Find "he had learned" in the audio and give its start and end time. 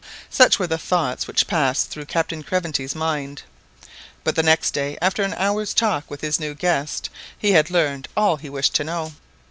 7.37-8.07